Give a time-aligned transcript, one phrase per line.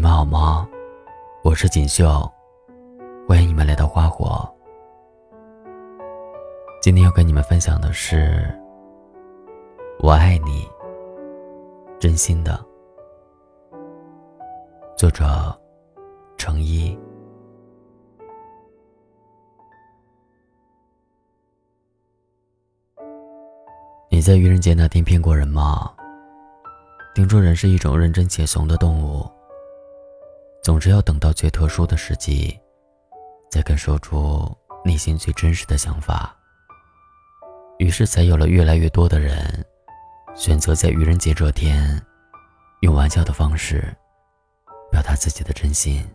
[0.00, 0.66] 你们好吗？
[1.44, 2.26] 我是锦绣，
[3.28, 4.50] 欢迎你们来到花火。
[6.80, 8.50] 今天要跟你们分享的是
[10.00, 10.66] “我爱你”，
[12.00, 12.58] 真心的。
[14.96, 15.54] 作者：
[16.38, 16.98] 程一。
[24.08, 25.92] 你在愚人节那天骗过人吗？
[27.14, 29.30] 听说人是一种认真且怂的动物。
[30.62, 32.58] 总是要等到最特殊的时机，
[33.50, 34.46] 才肯说出
[34.84, 36.36] 内心最真实的想法。
[37.78, 39.64] 于是才有了越来越多的人，
[40.34, 42.00] 选择在愚人节这天，
[42.82, 43.82] 用玩笑的方式，
[44.90, 46.06] 表达自己的真心。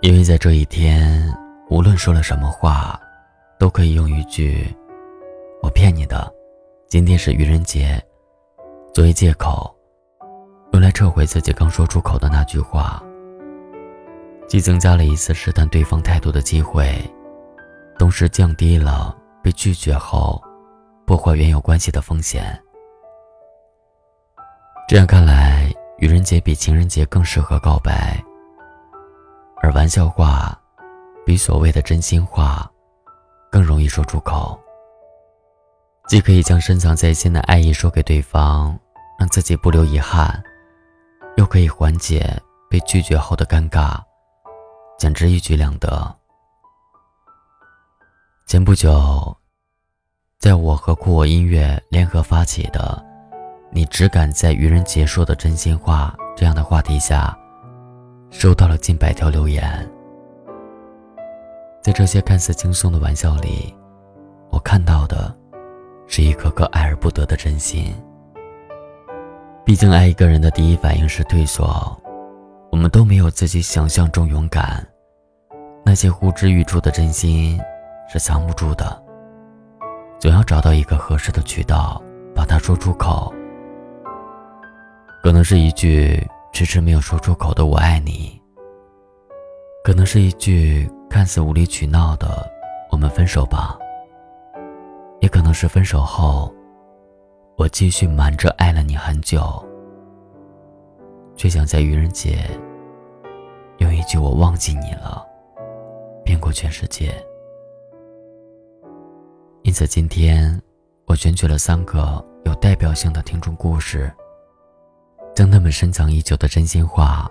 [0.00, 1.36] 因为在这一天，
[1.68, 3.00] 无论说了什么话，
[3.58, 4.72] 都可以用一句
[5.62, 6.32] “我骗你的，
[6.88, 8.00] 今天是愚人节”
[8.94, 9.76] 作为借口。
[10.92, 13.02] 撤回自己刚说出口的那句话，
[14.46, 16.94] 既增加了一次试探对方态度的机会，
[17.98, 20.40] 同时降低了被拒绝后
[21.06, 22.62] 破坏原有关系的风险。
[24.88, 28.22] 这样看来，愚人节比情人节更适合告白，
[29.62, 30.56] 而玩笑话
[31.24, 32.70] 比所谓的真心话
[33.50, 34.58] 更容易说出口。
[36.08, 38.78] 既可以将深藏在心的爱意说给对方，
[39.18, 40.42] 让自己不留遗憾。
[41.36, 44.00] 又可以缓解被拒绝后的尴尬，
[44.98, 46.14] 简直一举两得。
[48.46, 49.34] 前不久，
[50.38, 53.02] 在我和酷我音乐联合发起的
[53.72, 57.36] “你只敢在愚人节说的真心话”这样的话题下，
[58.30, 59.90] 收到了近百条留言。
[61.82, 63.74] 在这些看似轻松的玩笑里，
[64.50, 65.34] 我看到的
[66.06, 67.94] 是一颗颗爱而不得的真心。
[69.72, 71.64] 毕竟，爱一个人的第一反应是退缩，
[72.70, 74.86] 我们都没有自己想象中勇敢。
[75.82, 77.58] 那些呼之欲出的真心
[78.06, 79.02] 是藏不住的，
[80.20, 82.02] 总要找到一个合适的渠道
[82.34, 83.32] 把它说出口。
[85.22, 86.22] 可能是一句
[86.52, 88.38] 迟迟没有说出口的“我爱你”，
[89.84, 92.46] 可能是一句看似无理取闹的
[92.92, 93.78] “我们分手吧”，
[95.20, 96.54] 也可能是分手后。
[97.62, 99.64] 我继续瞒着爱了你很久，
[101.36, 102.44] 却想在愚人节
[103.78, 105.24] 用一句“我忘记你了”
[106.26, 107.14] 骗过全世界。
[109.62, 110.60] 因此，今天
[111.06, 114.12] 我选取了三个有代表性的听众故事，
[115.32, 117.30] 将他们深藏已久的真心话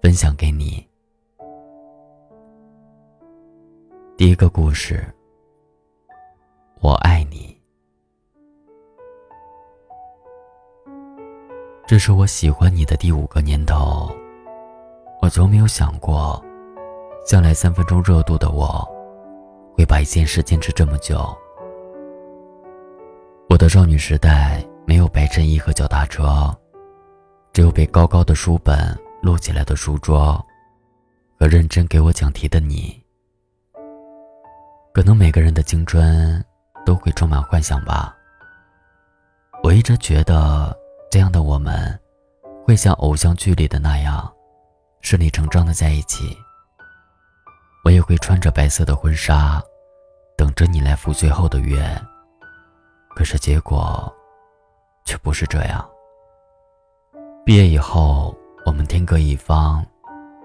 [0.00, 0.86] 分享给你。
[4.16, 5.04] 第一个故事，
[6.80, 7.51] 我爱你。
[11.92, 14.10] 这是我喜欢你的第五个年头，
[15.20, 16.42] 我从没有想过，
[17.26, 18.82] 向来三分钟热度的我，
[19.76, 21.22] 会把一件事坚持这么久。
[23.50, 26.50] 我的少女时代没有白衬衣和脚踏车，
[27.52, 30.42] 只有被高高的书本摞起来的书桌，
[31.38, 32.98] 和认真给我讲题的你。
[34.94, 36.42] 可能每个人的青春
[36.86, 38.16] 都会充满幻想吧。
[39.62, 40.74] 我一直觉得。
[41.12, 42.00] 这样的我们，
[42.64, 44.32] 会像偶像剧里的那样，
[45.02, 46.34] 顺理成章的在一起。
[47.84, 49.62] 我也会穿着白色的婚纱，
[50.38, 51.78] 等着你来赴最后的约。
[53.14, 54.10] 可是结果，
[55.04, 55.86] 却不是这样。
[57.44, 58.34] 毕业以后，
[58.64, 59.84] 我们天各一方，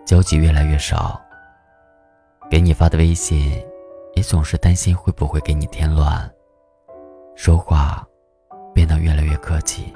[0.06, 1.18] 交集越来越少。
[2.52, 3.66] 给你发的微信，
[4.16, 6.30] 也总是担心会不会给你添乱。
[7.38, 8.06] 说话，
[8.74, 9.96] 变得越来越客气。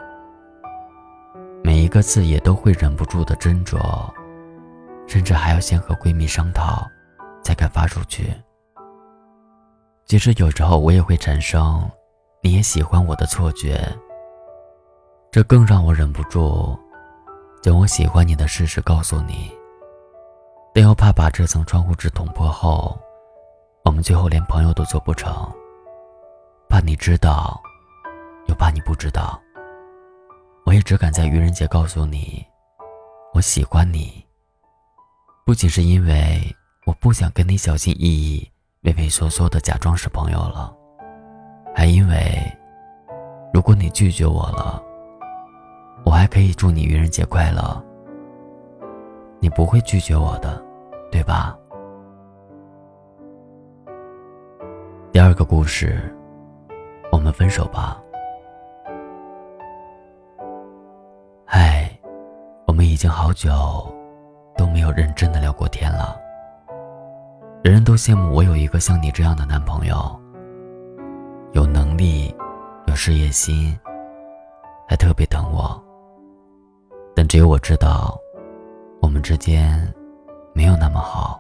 [1.92, 3.78] 每一个字也都会忍不住的斟酌，
[5.08, 6.88] 甚至还要先和闺蜜商讨，
[7.44, 8.34] 才敢发出去。
[10.06, 11.84] 其实有时候我也会产生
[12.42, 13.78] 你也喜欢我的错觉，
[15.32, 16.80] 这更让我忍不住
[17.62, 19.52] 将我喜欢你的事实告诉你，
[20.74, 22.98] 但又怕把这层窗户纸捅破后，
[23.84, 25.30] 我们最后连朋友都做不成，
[26.70, 27.62] 怕你知道，
[28.48, 29.38] 又怕你不知道。
[30.72, 32.42] 我也只敢在愚人节告诉你，
[33.34, 34.26] 我喜欢你。
[35.46, 36.42] 不仅是因为
[36.86, 38.50] 我不想跟你小心翼翼、
[38.84, 40.74] 畏畏缩缩的假装是朋友了，
[41.76, 42.42] 还因为，
[43.54, 44.82] 如果你拒绝我了，
[46.06, 47.84] 我还可以祝你愚人节快乐。
[49.42, 50.64] 你不会拒绝我的，
[51.12, 51.54] 对吧？
[55.12, 56.02] 第二个故事，
[57.12, 58.02] 我们分手吧。
[62.82, 63.52] 们已经好久
[64.58, 66.20] 都没有认真的聊过天了。
[67.64, 70.20] 人人都羡慕我有一个像你这样的男朋友，
[71.52, 72.36] 有能力，
[72.88, 73.80] 有事业心，
[74.88, 75.80] 还特别疼我。
[77.16, 78.18] 但只有我知道，
[79.00, 79.80] 我们之间
[80.56, 81.40] 没有那么好。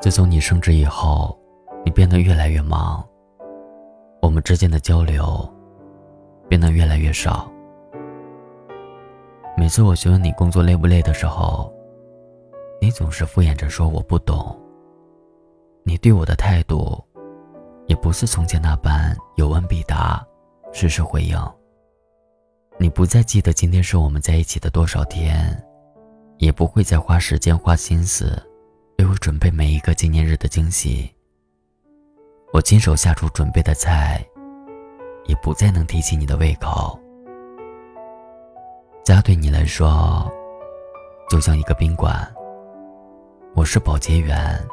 [0.00, 1.38] 自从你升职以后，
[1.84, 3.04] 你变得越来越忙，
[4.22, 5.46] 我们之间的交流
[6.48, 7.51] 变得越来越少。
[9.62, 11.72] 每次我询问你工作累不累的时候，
[12.80, 14.60] 你总是敷衍着说我不懂。
[15.84, 17.00] 你对我的态度，
[17.86, 20.20] 也不是从前那般有问必答，
[20.72, 21.38] 实时回应。
[22.76, 25.56] 你不再记得今天是我们在一起的多少天，
[26.38, 28.36] 也不会再花时间花心思
[28.98, 31.08] 为我准备每一个纪念日的惊喜。
[32.52, 34.26] 我亲手下厨准备的菜，
[35.26, 36.98] 也不再能提起你的胃口。
[39.04, 40.30] 家对你来说，
[41.28, 42.14] 就像一个宾馆。
[43.52, 44.64] 我是保洁员，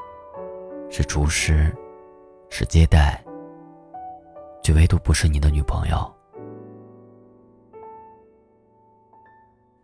[0.87, 1.75] 是厨师，
[2.47, 3.19] 是接待，
[4.61, 6.13] 却唯独不是你的女朋友。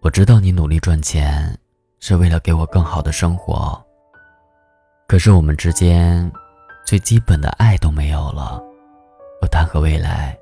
[0.01, 1.57] 我知道你努力赚钱，
[1.99, 3.83] 是为了给我更好的生活。
[5.07, 6.31] 可是我们之间，
[6.85, 8.63] 最基本的爱都没有了，
[9.41, 10.37] 我谈何未来？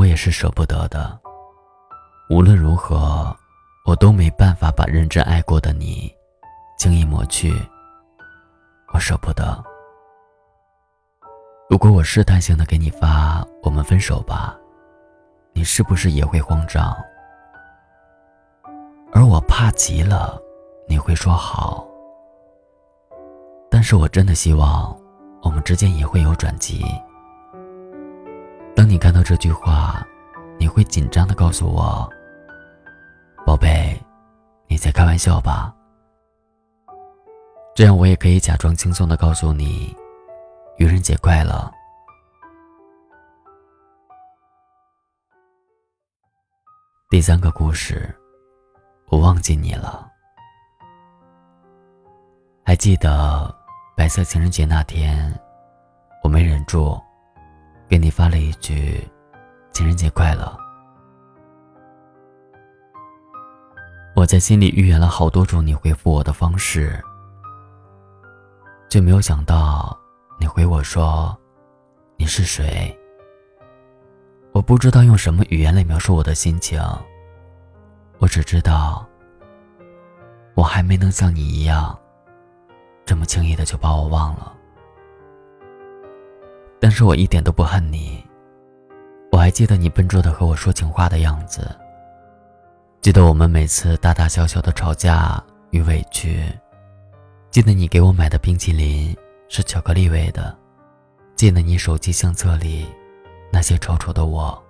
[0.00, 1.20] 我也是舍不得的。
[2.30, 3.36] 无论如何，
[3.84, 6.10] 我都没办法把认真爱过的你
[6.78, 7.52] 轻易抹去。
[8.94, 9.62] 我舍不得。
[11.68, 14.56] 如果我试探性的给你发“我们分手吧”，
[15.52, 16.96] 你是不是也会慌张？
[19.12, 20.40] 而我怕极了，
[20.88, 21.86] 你会说好。
[23.70, 24.98] 但是我真的希望，
[25.42, 26.82] 我们之间也会有转机。
[28.80, 30.02] 当你看到这句话，
[30.58, 32.08] 你会紧张的告诉我
[33.44, 33.94] ：“宝贝，
[34.68, 35.70] 你在开玩笑吧？”
[37.76, 39.94] 这样我也可以假装轻松的告诉你
[40.80, 41.70] ：“愚人节快乐。”
[47.10, 48.08] 第三个故事，
[49.10, 50.10] 我忘记你了。
[52.64, 53.54] 还记得
[53.94, 55.38] 白色情人节那天，
[56.22, 56.98] 我没忍住。
[57.90, 59.04] 给你发了一句
[59.74, 60.56] “情人节快乐”，
[64.14, 67.02] 我在心里预言了好多种你回复我的方式，
[68.88, 69.98] 却没有想到
[70.38, 71.36] 你回我说
[72.16, 72.96] ：“你是谁？”
[74.54, 76.80] 我不知道用什么语言来描述我的心情，
[78.18, 79.04] 我只知道，
[80.54, 81.98] 我还没能像你一样，
[83.04, 84.54] 这么轻易的就把我忘了。
[86.80, 88.24] 但是我一点都不恨你，
[89.30, 91.70] 我还记得你笨拙的和我说情话的样子，
[93.02, 96.42] 记得我们每次大大小小的吵架与委屈，
[97.50, 99.14] 记得你给我买的冰淇淋
[99.48, 100.56] 是巧克力味的，
[101.36, 102.86] 记得你手机相册里
[103.52, 104.60] 那些丑丑的我。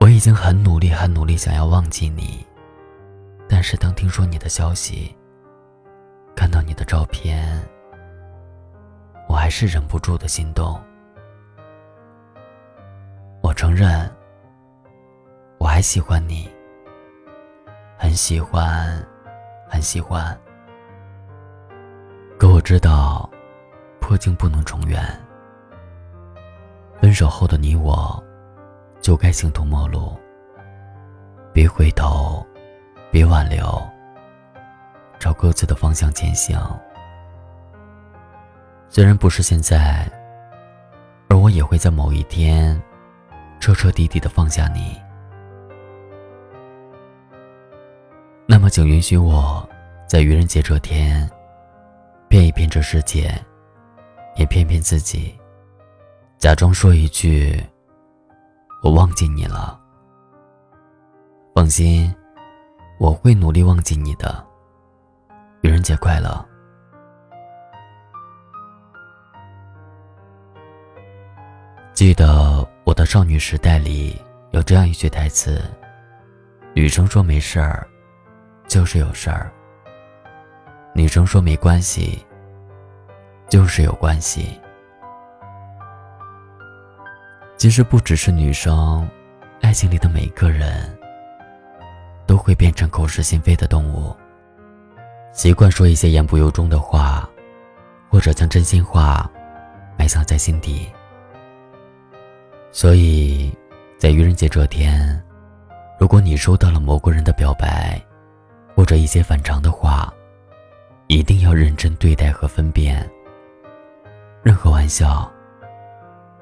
[0.00, 2.44] 我已经很努力很努力想要忘记你，
[3.48, 5.16] 但是当听说你的消息，
[6.34, 7.64] 看到你的照片。
[9.26, 10.80] 我还是忍不住的心动。
[13.42, 14.10] 我承认，
[15.58, 16.50] 我还喜欢你，
[17.98, 19.04] 很喜欢，
[19.68, 20.36] 很喜欢。
[22.38, 23.28] 可我知道，
[24.00, 25.02] 破镜不能重圆。
[27.00, 28.22] 分手后的你我，
[29.00, 30.16] 就该形同陌路。
[31.52, 32.44] 别回头，
[33.10, 33.64] 别挽留，
[35.18, 36.58] 朝各自的方向前行。
[38.88, 40.08] 虽然不是现在，
[41.28, 42.80] 而我也会在某一天，
[43.58, 44.96] 彻彻底底的放下你。
[48.46, 49.68] 那么，请允许我，
[50.06, 51.28] 在愚人节这天，
[52.28, 53.34] 骗一骗这世界，
[54.36, 55.34] 也骗骗自己，
[56.38, 57.60] 假装说一句
[58.84, 59.80] ：“我忘记你了。”
[61.52, 62.14] 放心，
[62.98, 64.44] 我会努力忘记你的。
[65.62, 66.53] 愚人节快乐。
[71.94, 74.20] 记得我的少女时代里
[74.50, 75.62] 有这样一句台词
[76.74, 77.86] ：“女生说没事儿，
[78.66, 79.46] 就是有事儿；
[80.92, 82.26] 女生说没关系，
[83.48, 84.60] 就是有关系。”
[87.56, 89.08] 其实不只是女生，
[89.62, 90.98] 爱情里的每个人
[92.26, 94.12] 都会变成口是心非的动物，
[95.32, 97.30] 习惯说一些言不由衷的话，
[98.10, 99.30] 或者将真心话
[99.96, 100.90] 埋藏在心底。
[102.74, 103.56] 所以，
[103.96, 105.22] 在愚人节这天，
[105.96, 108.02] 如果你收到了某个人的表白，
[108.74, 110.12] 或者一些反常的话，
[111.06, 113.08] 一定要认真对待和分辨。
[114.42, 115.30] 任何玩笑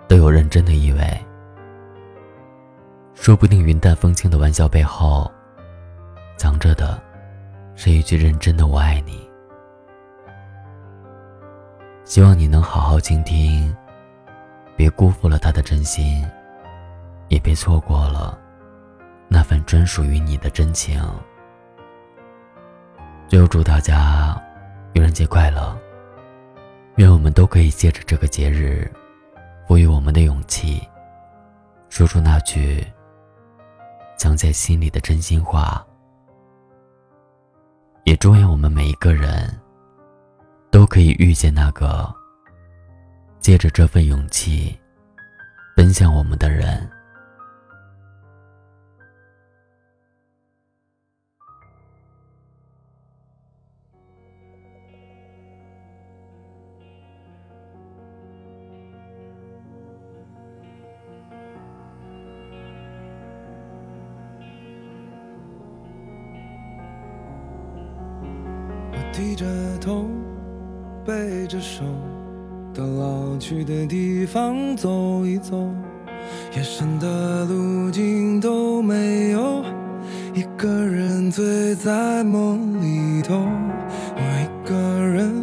[0.09, 1.21] 都有认真的意味，
[3.13, 5.31] 说不定云淡风轻的玩笑背后，
[6.39, 6.99] 藏着的
[7.75, 9.21] 是一句认真的“我爱你”。
[12.05, 13.77] 希望你能好好倾听，
[14.77, 16.25] 别辜负了他的真心。
[17.29, 18.39] 也别错过了
[19.27, 21.03] 那份专属于你的真情。
[23.27, 24.39] 最后，祝大家
[24.93, 25.75] 愚人节快乐！
[26.97, 28.93] 愿我们都可以借着这个节日，
[29.67, 30.87] 赋予我们的勇气，
[31.89, 32.87] 说出那句
[34.19, 35.83] 藏在心里的真心话。
[38.05, 39.59] 也祝愿我们每一个人
[40.71, 42.15] 都可以遇见那个
[43.43, 44.79] 借着这份勇气
[45.77, 46.89] 奔向我们的人。
[74.33, 75.69] 方走一走。
[76.57, 79.63] 夜深的路径都没有，
[80.33, 83.47] 一个人醉在梦里头。
[84.17, 84.75] 我一个
[85.05, 85.35] 人，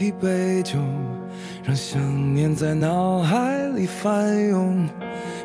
[0.00, 0.80] 一杯酒，
[1.62, 2.00] 让想
[2.34, 4.84] 念在脑海里翻涌。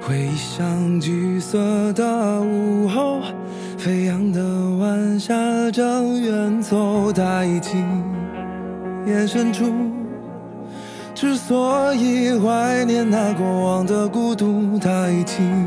[0.01, 3.21] 回忆像橘色的午后。
[3.77, 4.41] 飞扬的
[4.79, 5.35] 晚霞
[5.69, 7.85] 正远走，他已经
[9.05, 9.65] 眼深处。
[11.19, 15.65] 之所以怀念那过往的孤独，它已经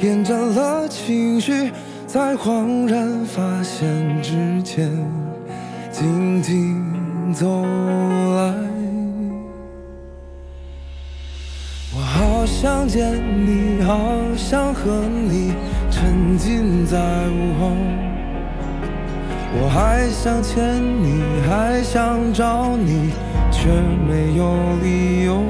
[0.00, 1.70] 延展了情绪，
[2.06, 3.86] 在恍然发现
[4.22, 4.90] 之前，
[5.92, 6.82] 静静
[7.34, 8.54] 走来。
[11.94, 14.00] 我好想见你，好
[14.34, 14.90] 想和
[15.28, 15.52] 你。
[15.90, 17.70] 沉浸在午后，
[19.60, 23.10] 我还想牵你，还想找你，
[23.68, 25.42] 却没有理由。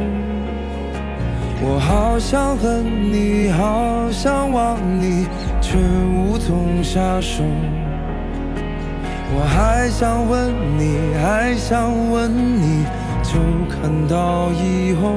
[1.63, 5.29] 我好想恨你，好想忘你，
[5.61, 7.45] 却无从下手。
[9.31, 12.85] 我还想问你，还想问你，
[13.23, 13.39] 就
[13.71, 15.15] 看到以后。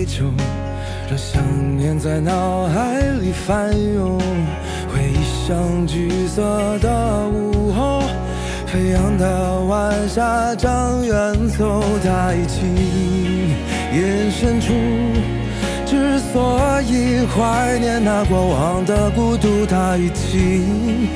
[0.00, 0.24] 杯酒，
[1.10, 1.42] 让想
[1.76, 4.18] 念在脑海里翻涌。
[4.88, 6.42] 回忆像橘色
[6.78, 8.00] 的午后，
[8.66, 11.14] 飞扬的晚霞将远
[11.50, 11.82] 走。
[12.02, 12.74] 他已经
[13.92, 14.72] 眼深处，
[15.84, 21.06] 之所以怀念那过往的孤独，他已经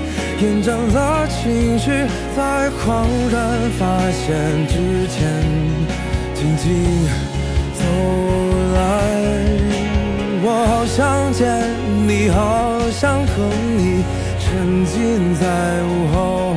[0.43, 1.91] 延展了情绪，
[2.37, 5.43] 在恍然发现之前。
[6.35, 7.09] 静静
[7.73, 7.83] 走
[8.75, 8.81] 来，
[10.43, 11.43] 我好想见
[12.07, 13.33] 你，好想和
[13.77, 14.05] 你
[14.39, 15.47] 沉浸在
[15.83, 16.57] 午后。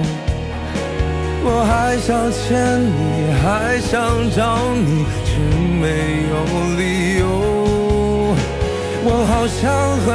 [1.50, 3.96] 我还想牵你，还想
[4.36, 5.30] 找你，却
[5.80, 5.86] 没
[6.30, 6.36] 有
[6.76, 7.24] 理由。
[9.10, 9.64] 我好想
[10.04, 10.10] 恨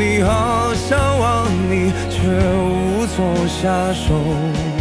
[0.00, 2.18] 你，好想忘你，却
[2.58, 4.73] 无从下手。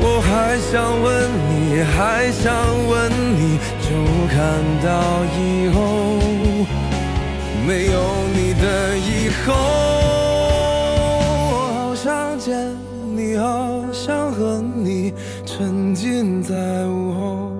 [0.00, 2.54] 我还想问你，还想
[2.88, 3.88] 问你，就
[4.28, 4.36] 看
[4.82, 4.88] 到
[5.36, 5.78] 以后
[7.66, 7.96] 没有
[8.32, 9.52] 你的以后。
[11.50, 12.76] 我好想见
[13.14, 15.12] 你，好想和你
[15.44, 16.54] 沉浸在
[16.86, 17.52] 午后。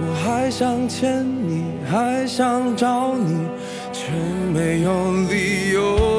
[0.00, 3.48] 我还想牵你，还想找你，
[3.92, 4.10] 却
[4.52, 6.13] 没有理由。